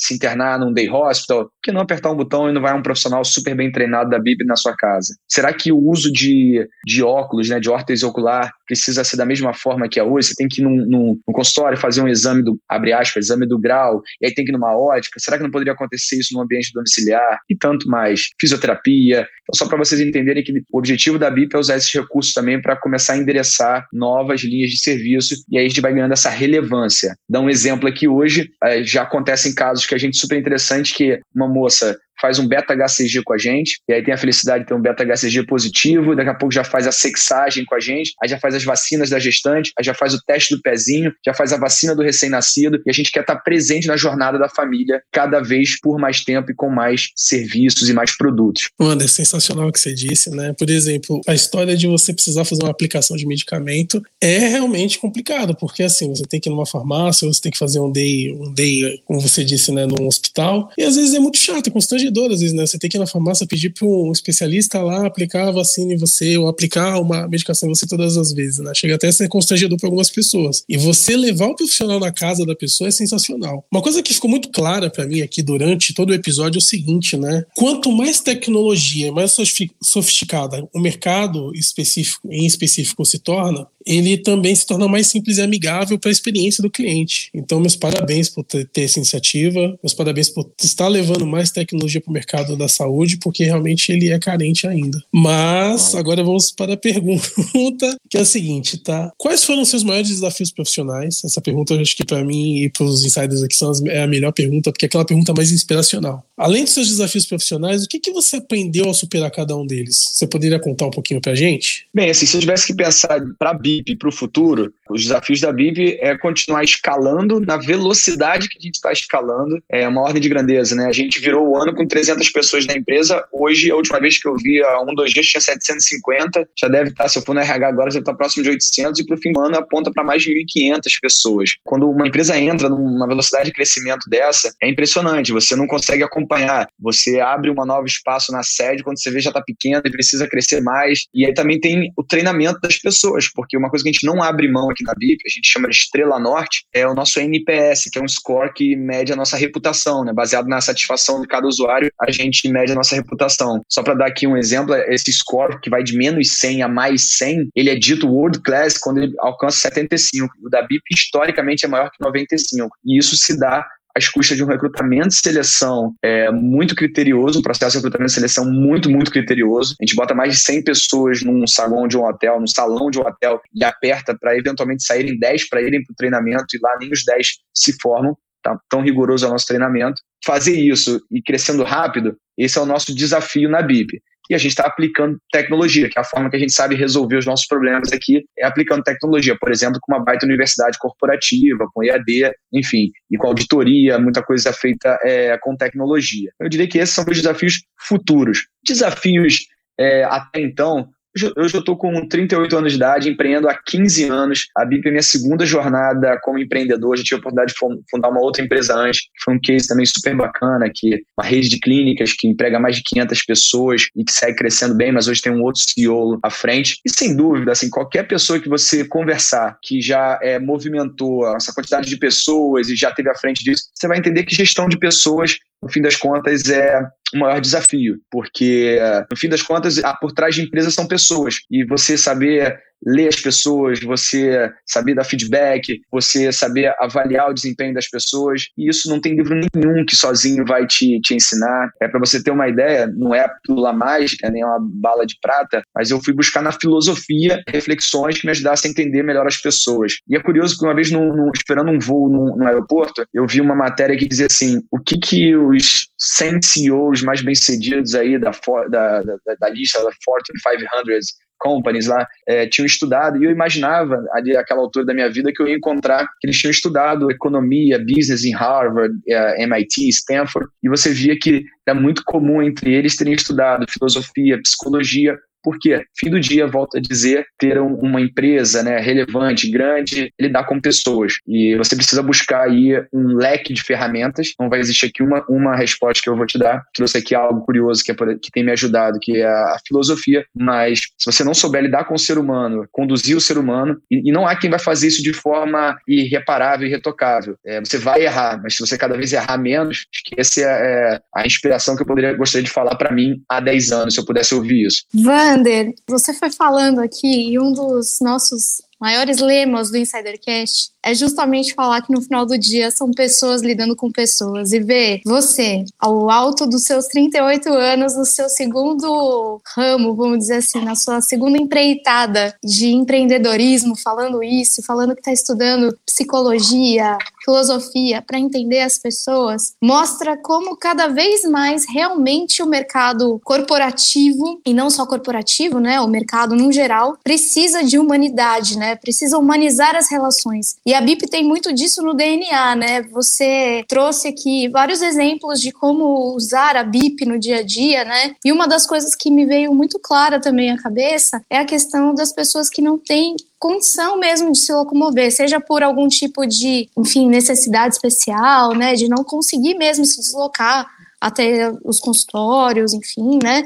[0.00, 2.82] se internar num day hospital, por que não apertar um botão e não vai um
[2.82, 5.14] profissional super bem treinado da BIP na sua casa?
[5.28, 9.52] Será que o uso de, de óculos, né, de órtese ocular, precisa ser da mesma
[9.52, 10.28] forma que é hoje?
[10.28, 13.46] Você tem que ir num, num, num consultório fazer um exame do, abre aspas, exame
[13.46, 15.20] do grau, e aí tem que ir numa ótica.
[15.20, 17.38] Será que não poderia acontecer isso no ambiente domiciliar?
[17.48, 18.22] E tanto mais.
[18.40, 19.26] Fisioterapia.
[19.42, 22.60] Então, só para vocês entenderem que o objetivo da BIP é usar esses recursos também
[22.60, 26.30] para começar a endereçar novas linhas de serviço, e aí a gente vai ganhando essa
[26.30, 27.14] relevância.
[27.28, 31.20] Dá um exemplo aqui hoje, eh, já acontecem casos que a gente super interessante que
[31.34, 34.74] uma moça faz um beta-HCG com a gente, e aí tem a felicidade de ter
[34.74, 38.38] um beta-HCG positivo, daqui a pouco já faz a sexagem com a gente, aí já
[38.38, 41.56] faz as vacinas da gestante, aí já faz o teste do pezinho, já faz a
[41.56, 45.80] vacina do recém-nascido, e a gente quer estar presente na jornada da família cada vez
[45.80, 48.68] por mais tempo e com mais serviços e mais produtos.
[48.80, 50.52] É sensacional o que você disse, né?
[50.58, 55.56] Por exemplo, a história de você precisar fazer uma aplicação de medicamento é realmente complicado,
[55.56, 58.52] porque assim, você tem que ir numa farmácia, você tem que fazer um day, um
[58.52, 62.09] day, como você disse, né, num hospital, e às vezes é muito chato, é constrangedor
[62.10, 62.66] constrangedor, às vezes, né?
[62.66, 65.96] Você tem que ir na farmácia pedir para um especialista lá aplicar a vacina em
[65.96, 68.72] você ou aplicar uma medicação em você todas as vezes, né?
[68.74, 70.64] Chega até a ser constrangedor para algumas pessoas.
[70.68, 73.64] E você levar o profissional na casa da pessoa é sensacional.
[73.70, 76.62] Uma coisa que ficou muito clara para mim aqui durante todo o episódio é o
[76.62, 77.44] seguinte, né?
[77.54, 79.36] Quanto mais tecnologia, mais
[79.82, 85.42] sofisticada o mercado específico, em específico se torna, ele também se torna mais simples e
[85.42, 87.30] amigável para a experiência do cliente.
[87.34, 92.00] Então, meus parabéns por ter, ter essa iniciativa, meus parabéns por estar levando mais tecnologia
[92.00, 95.02] para o mercado da saúde, porque realmente ele é carente ainda.
[95.12, 97.26] Mas agora vamos para a pergunta,
[98.08, 99.12] que é a seguinte, tá?
[99.16, 101.22] Quais foram os seus maiores desafios profissionais?
[101.24, 104.06] Essa pergunta, eu acho que para mim e para os insiders aqui são é a
[104.06, 106.24] melhor pergunta, porque é aquela pergunta mais inspiracional.
[106.36, 109.96] Além dos seus desafios profissionais, o que, que você aprendeu ao superar cada um deles?
[110.12, 111.86] Você poderia contar um pouquinho para a gente?
[111.94, 113.54] Bem, assim, se eu tivesse que pensar para a
[113.98, 118.74] Para o futuro, os desafios da BIP é continuar escalando na velocidade que a gente
[118.74, 119.62] está escalando.
[119.70, 120.86] É uma ordem de grandeza, né?
[120.86, 123.24] A gente virou o ano com 300 pessoas na empresa.
[123.32, 126.48] Hoje, a última vez que eu vi, há um, dois dias, tinha 750.
[126.58, 129.00] Já deve estar, se eu for no RH agora, já está próximo de 800.
[129.00, 131.50] E para o fim do ano, aponta para mais de 1.500 pessoas.
[131.64, 135.32] Quando uma empresa entra numa velocidade de crescimento dessa, é impressionante.
[135.32, 136.68] Você não consegue acompanhar.
[136.80, 140.26] Você abre um novo espaço na sede, quando você vê já está pequeno e precisa
[140.26, 141.06] crescer mais.
[141.14, 144.22] E aí também tem o treinamento das pessoas, porque uma coisa que a gente não
[144.22, 147.90] abre mão aqui na BIP, a gente chama de Estrela Norte, é o nosso NPS,
[147.90, 150.12] que é um score que mede a nossa reputação, né?
[150.12, 153.60] Baseado na satisfação de cada usuário, a gente mede a nossa reputação.
[153.68, 157.16] Só para dar aqui um exemplo, esse score que vai de menos 100 a mais
[157.16, 160.34] 100, ele é dito world class quando ele alcança 75.
[160.42, 162.68] O da BIP historicamente é maior que 95.
[162.84, 167.42] E isso se dá às custas de um recrutamento e seleção é, muito criterioso, um
[167.42, 169.74] processo de recrutamento e seleção muito, muito criterioso.
[169.80, 172.98] A gente bota mais de 100 pessoas num salão de um hotel, num salão de
[172.98, 176.76] um hotel e aperta para eventualmente saírem 10 para irem para o treinamento e lá
[176.78, 178.16] nem os 10 se formam.
[178.42, 178.58] Tá?
[178.70, 180.00] Tão rigoroso é o nosso treinamento.
[180.24, 184.00] Fazer isso e crescendo rápido, esse é o nosso desafio na BIP
[184.30, 187.16] e a gente está aplicando tecnologia, que é a forma que a gente sabe resolver
[187.16, 191.82] os nossos problemas aqui, é aplicando tecnologia, por exemplo, com uma baita universidade corporativa, com
[191.82, 196.30] EAD, enfim, e com auditoria, muita coisa feita é, com tecnologia.
[196.38, 198.46] Eu diria que esses são os desafios futuros.
[198.64, 200.88] Desafios é, até então,
[201.36, 204.48] eu já estou com 38 anos de idade, empreendo há 15 anos.
[204.56, 206.96] A BIP é minha segunda jornada como empreendedor.
[206.96, 207.58] Já tive a oportunidade de
[207.90, 211.48] fundar uma outra empresa antes, que foi um case também super bacana, que uma rede
[211.48, 215.20] de clínicas que emprega mais de 500 pessoas e que segue crescendo bem, mas hoje
[215.20, 216.78] tem um outro CEO à frente.
[216.84, 221.88] E sem dúvida, assim, qualquer pessoa que você conversar que já é, movimentou essa quantidade
[221.88, 225.38] de pessoas e já teve à frente disso, você vai entender que gestão de pessoas
[225.62, 226.82] no fim das contas, é
[227.14, 228.78] o maior desafio, porque,
[229.10, 233.16] no fim das contas, por trás de empresas são pessoas, e você saber ler as
[233.16, 238.48] pessoas, você saber dar feedback, você saber avaliar o desempenho das pessoas.
[238.56, 241.70] E isso não tem livro nenhum que sozinho vai te, te ensinar.
[241.80, 245.16] É para você ter uma ideia, não é a pílula mágica, nem uma bala de
[245.20, 249.36] prata, mas eu fui buscar na filosofia reflexões que me ajudassem a entender melhor as
[249.36, 249.98] pessoas.
[250.08, 253.40] E é curioso que uma vez, no, esperando um voo no, no, aeroporto, eu vi
[253.40, 258.30] uma matéria que dizia assim: o que, que os 100 CEOs mais bem-sucedidos aí da,
[258.68, 264.04] da, da, da lista da Fortune 500 companies lá é, tinham estudado, e eu imaginava,
[264.12, 267.78] ali aquela altura da minha vida, que eu ia encontrar que eles tinham estudado economia,
[267.78, 272.96] business em Harvard, é, MIT, Stanford, e você via que era muito comum entre eles
[272.96, 278.78] terem estudado filosofia, psicologia, porque, fim do dia, volto a dizer, ter uma empresa né,
[278.78, 281.14] relevante, grande, lidar com pessoas.
[281.26, 284.32] E você precisa buscar aí um leque de ferramentas.
[284.38, 286.62] Não vai existir aqui uma, uma resposta que eu vou te dar.
[286.74, 290.24] Trouxe aqui algo curioso que, é, que tem me ajudado, que é a filosofia.
[290.34, 294.08] Mas se você não souber lidar com o ser humano, conduzir o ser humano, e,
[294.08, 297.36] e não há quem vai fazer isso de forma irreparável e irretocável.
[297.44, 300.44] É, você vai errar, mas se você cada vez errar menos, acho que essa é,
[300.44, 304.00] é a inspiração que eu poderia gostaria de falar para mim há 10 anos, se
[304.00, 304.84] eu pudesse ouvir isso.
[304.94, 310.94] Vai Vander, você foi falando aqui e um dos nossos maiores lemas do Insidercast é
[310.94, 314.52] justamente falar que no final do dia são pessoas lidando com pessoas.
[314.52, 320.36] E ver você, ao alto dos seus 38 anos, no seu segundo ramo, vamos dizer
[320.36, 328.02] assim, na sua segunda empreitada de empreendedorismo, falando isso, falando que está estudando psicologia, filosofia
[328.02, 334.70] para entender as pessoas, mostra como cada vez mais realmente o mercado corporativo, e não
[334.70, 340.56] só corporativo, né, o mercado no geral, precisa de humanidade, né, precisa humanizar as relações.
[340.64, 342.82] E a BIP tem muito disso no DNA, né?
[342.82, 348.14] Você trouxe aqui vários exemplos de como usar a BIP no dia a dia, né?
[348.24, 351.94] E uma das coisas que me veio muito clara também à cabeça é a questão
[351.94, 356.68] das pessoas que não têm condição mesmo de se locomover, seja por algum tipo de,
[356.76, 360.66] enfim, necessidade especial, né, de não conseguir mesmo se deslocar
[361.00, 363.42] até os consultórios, enfim, né?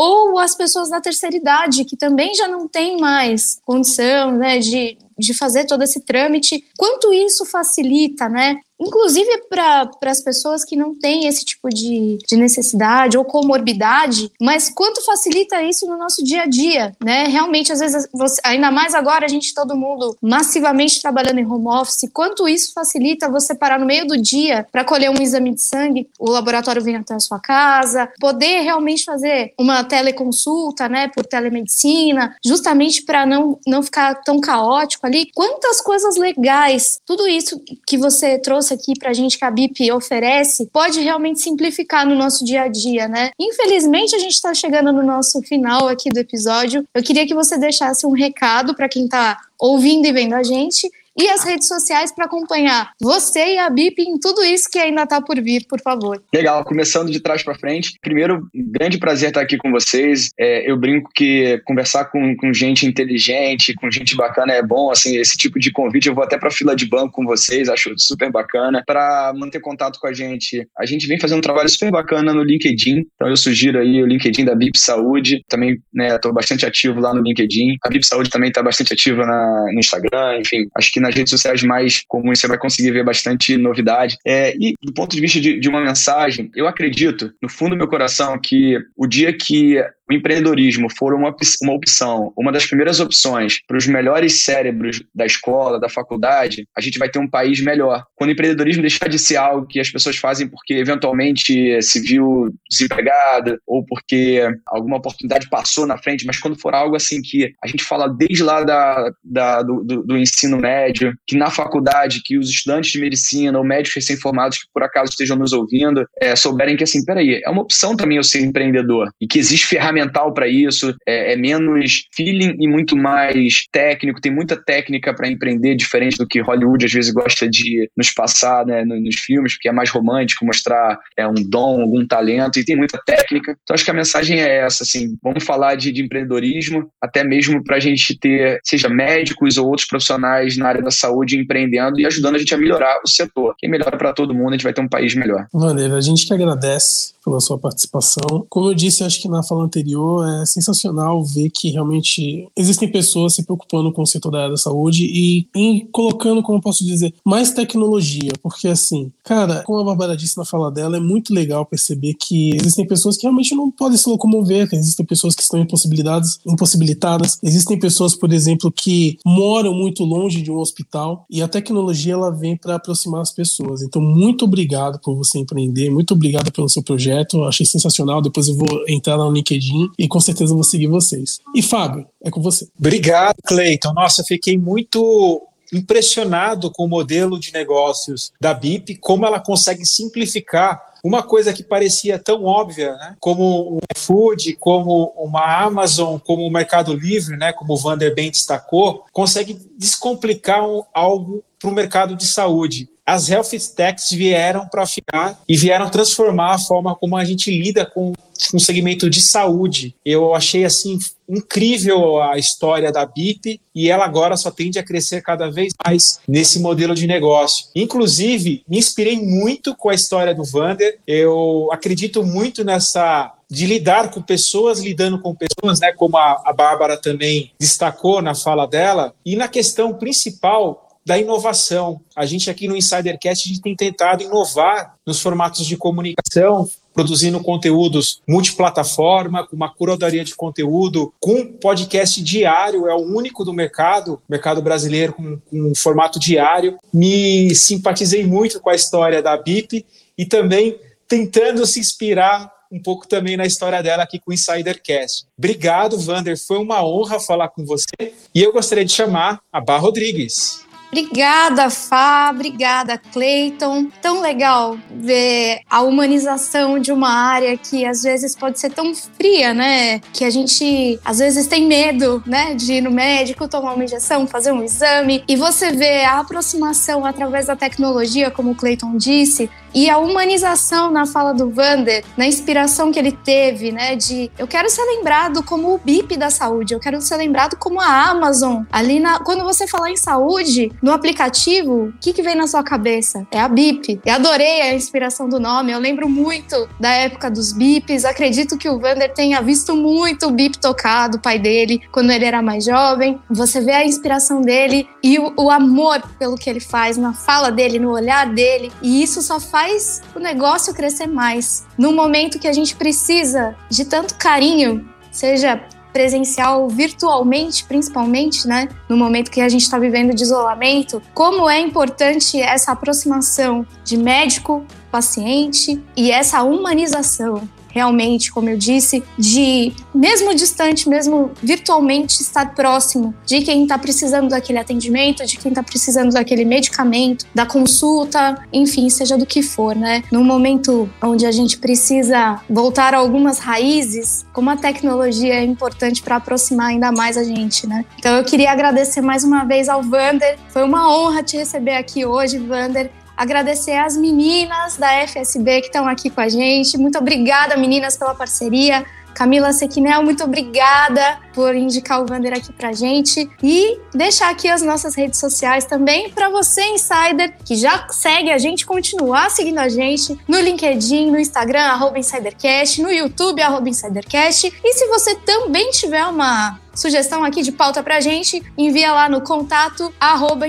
[0.00, 4.96] Ou as pessoas da terceira idade, que também já não têm mais condição, né, de,
[5.18, 8.60] de fazer todo esse trâmite, quanto isso facilita, né?
[8.80, 14.68] Inclusive para as pessoas que não têm esse tipo de, de necessidade ou comorbidade, mas
[14.68, 17.24] quanto facilita isso no nosso dia a dia, né?
[17.24, 21.68] Realmente, às vezes, você, ainda mais agora, a gente, todo mundo massivamente trabalhando em home
[21.68, 25.62] office, quanto isso facilita você parar no meio do dia para colher um exame de
[25.62, 31.26] sangue, o laboratório vem até a sua casa, poder realmente fazer uma teleconsulta, né, por
[31.26, 35.30] telemedicina, justamente para não, não ficar tão caótico ali.
[35.34, 39.50] Quantas coisas legais, tudo isso que você trouxe trouxe aqui para a gente que a
[39.50, 43.30] BIP oferece pode realmente simplificar no nosso dia a dia, né?
[43.38, 46.84] Infelizmente, a gente está chegando no nosso final aqui do episódio.
[46.94, 50.88] Eu queria que você deixasse um recado para quem está ouvindo e vendo a gente
[51.18, 55.02] e as redes sociais para acompanhar você e a BIP em tudo isso que ainda
[55.02, 56.22] está por vir, por favor.
[56.32, 57.94] Legal, começando de trás para frente.
[58.00, 60.30] Primeiro, grande prazer estar aqui com vocês.
[60.38, 64.90] É, eu brinco que conversar com, com gente inteligente, com gente bacana é bom.
[64.90, 67.92] Assim, esse tipo de convite eu vou até para fila de banco com vocês, acho
[67.98, 68.82] super bacana.
[68.86, 72.44] Para manter contato com a gente, a gente vem fazendo um trabalho super bacana no
[72.44, 73.06] LinkedIn.
[73.14, 75.42] Então eu sugiro aí o LinkedIn da BIP Saúde.
[75.48, 77.76] Também estou né, bastante ativo lá no LinkedIn.
[77.84, 80.38] A BIP Saúde também está bastante ativa na, no Instagram.
[80.40, 84.16] Enfim, acho que na nas redes sociais mais comuns você vai conseguir ver bastante novidade.
[84.24, 87.78] É, e do ponto de vista de, de uma mensagem, eu acredito, no fundo do
[87.78, 92.98] meu coração, que o dia que o empreendedorismo for uma, uma opção, uma das primeiras
[92.98, 97.60] opções para os melhores cérebros da escola, da faculdade, a gente vai ter um país
[97.60, 98.04] melhor.
[98.16, 102.50] Quando o empreendedorismo deixar de ser algo que as pessoas fazem porque eventualmente se viu
[102.70, 107.66] desempregada ou porque alguma oportunidade passou na frente, mas quando for algo assim que a
[107.66, 112.38] gente fala desde lá da, da do, do, do, ensino médio, que na faculdade, que
[112.38, 116.76] os estudantes de medicina ou médicos recém-formados que por acaso estejam nos ouvindo, é, souberem
[116.76, 120.32] que assim, peraí, é uma opção também eu ser empreendedor e que existe ferramentas mental
[120.32, 124.20] para isso, é, é, menos feeling e muito mais técnico.
[124.20, 128.64] Tem muita técnica para empreender, diferente do que Hollywood às vezes gosta de nos passar
[128.64, 132.76] né, nos filmes, porque é mais romântico, mostrar é, um dom, algum talento, e tem
[132.76, 133.56] muita técnica.
[133.62, 137.62] Então acho que a mensagem é essa, assim, vamos falar de, de empreendedorismo, até mesmo
[137.62, 142.06] para a gente ter, seja médicos ou outros profissionais na área da saúde empreendendo e
[142.06, 143.54] ajudando a gente a melhorar o setor.
[143.58, 145.46] Quem melhora para todo mundo, a gente vai ter um país melhor.
[145.52, 148.46] Maneiro, a gente que agradece pela sua participação.
[148.48, 153.34] Como eu disse, acho que na fala anterior, é sensacional ver que realmente existem pessoas
[153.34, 157.14] se preocupando com o setor da área da saúde e em colocando, como posso dizer,
[157.24, 161.66] mais tecnologia, porque assim, cara, como a Bárbara disse na fala dela, é muito legal
[161.66, 166.40] perceber que existem pessoas que realmente não podem se locomover, existem pessoas que estão impossibilitadas,
[166.46, 172.14] impossibilitadas, existem pessoas, por exemplo, que moram muito longe de um hospital e a tecnologia
[172.14, 173.82] ela vem para aproximar as pessoas.
[173.82, 178.20] Então, muito obrigado por você empreender, muito obrigado pelo seu projeto projeto, achei sensacional.
[178.22, 181.40] Depois eu vou entrar no LinkedIn e com certeza vou seguir vocês.
[181.54, 182.68] E Fábio, é com você.
[182.78, 183.92] Obrigado, Cleiton.
[183.92, 190.88] Nossa, fiquei muito impressionado com o modelo de negócios da BIP, como ela consegue simplificar
[191.04, 196.50] uma coisa que parecia tão óbvia, né, como o iFood, como uma Amazon, como o
[196.50, 202.26] Mercado Livre, né, como o bem destacou, consegue descomplicar um, algo para o mercado de
[202.26, 207.50] saúde as health techs vieram para ficar e vieram transformar a forma como a gente
[207.50, 208.12] lida com,
[208.52, 209.96] o segmento de saúde.
[210.04, 210.96] Eu achei assim
[211.28, 216.20] incrível a história da BIP e ela agora só tende a crescer cada vez mais
[216.28, 217.66] nesse modelo de negócio.
[217.74, 221.00] Inclusive, me inspirei muito com a história do Vander.
[221.04, 226.52] Eu acredito muito nessa de lidar com pessoas lidando com pessoas, né, como a, a
[226.52, 232.02] Bárbara também destacou na fala dela, e na questão principal da inovação.
[232.14, 237.40] A gente aqui no Insidercast a gente tem tentado inovar nos formatos de comunicação, produzindo
[237.40, 244.20] conteúdos multiplataforma, com uma curadoria de conteúdo, com podcast diário, é o único do mercado,
[244.28, 246.78] mercado brasileiro com, com um formato diário.
[246.92, 249.86] Me simpatizei muito com a história da BIP
[250.18, 255.24] e também tentando se inspirar um pouco também na história dela aqui com o Insidercast.
[255.38, 256.38] Obrigado, Vander.
[256.38, 258.12] Foi uma honra falar com você.
[258.34, 260.67] E eu gostaria de chamar a Bar Rodrigues.
[260.90, 263.88] Obrigada, Fá, obrigada, Clayton.
[264.00, 269.52] Tão legal ver a humanização de uma área que às vezes pode ser tão fria,
[269.52, 270.00] né?
[270.12, 274.26] Que a gente às vezes tem medo, né, de ir no médico, tomar uma injeção,
[274.26, 275.22] fazer um exame.
[275.28, 280.90] E você vê a aproximação através da tecnologia, como o Clayton disse, e a humanização
[280.90, 285.42] na fala do Vander, na inspiração que ele teve, né, de eu quero ser lembrado
[285.42, 288.62] como o BIP da saúde, eu quero ser lembrado como a Amazon.
[288.70, 292.62] Ali na, quando você falar em saúde, no aplicativo, o que, que vem na sua
[292.62, 293.26] cabeça?
[293.30, 294.00] É a BIP.
[294.04, 298.04] Eu adorei a inspiração do nome, eu lembro muito da época dos bips.
[298.04, 302.24] Acredito que o Vander tenha visto muito o bip tocar do pai dele quando ele
[302.24, 303.20] era mais jovem.
[303.30, 307.50] Você vê a inspiração dele e o, o amor pelo que ele faz, na fala
[307.50, 308.72] dele, no olhar dele.
[308.82, 309.38] E isso só
[309.68, 311.66] faz o negócio crescer mais.
[311.76, 315.60] Num momento que a gente precisa de tanto carinho, seja
[315.92, 318.68] presencial virtualmente, principalmente, né?
[318.88, 323.96] No momento que a gente está vivendo de isolamento, como é importante essa aproximação de
[323.96, 327.48] médico, paciente e essa humanização
[327.78, 334.28] realmente, como eu disse, de mesmo distante, mesmo virtualmente, estar próximo de quem está precisando
[334.28, 339.76] daquele atendimento, de quem está precisando daquele medicamento, da consulta, enfim, seja do que for,
[339.76, 340.02] né?
[340.10, 346.02] Num momento onde a gente precisa voltar a algumas raízes, como a tecnologia é importante
[346.02, 347.84] para aproximar ainda mais a gente, né?
[347.98, 350.36] Então eu queria agradecer mais uma vez ao Vander.
[350.48, 352.90] Foi uma honra te receber aqui hoje, Vander.
[353.18, 356.78] Agradecer às meninas da FSB que estão aqui com a gente.
[356.78, 358.86] Muito obrigada, meninas, pela parceria.
[359.12, 364.62] Camila Sequinel, muito obrigada por indicar o Vander aqui pra gente e deixar aqui as
[364.62, 369.68] nossas redes sociais também para você, insider, que já segue a gente, continuar seguindo a
[369.68, 374.54] gente no LinkedIn, no Instagram, arroba InsiderCast, no YouTube, arroba InsiderCast.
[374.62, 379.20] E se você também tiver uma sugestão aqui de pauta pra gente, envia lá no
[379.20, 379.92] contato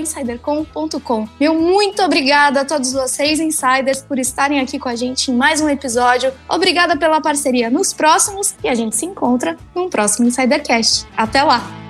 [0.00, 1.28] insidercom.com.
[1.38, 5.60] Meu muito obrigada a todos vocês, insiders, por estarem aqui com a gente em mais
[5.60, 6.32] um episódio.
[6.48, 11.06] Obrigada pela parceria nos próximos e a gente se encontra num próximo Insidercast.
[11.16, 11.89] Até lá!